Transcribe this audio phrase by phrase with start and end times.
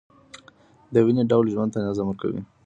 [0.93, 2.41] دویني ډول ژوند ته نظم ورکوي.